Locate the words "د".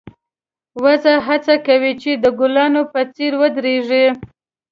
2.23-2.25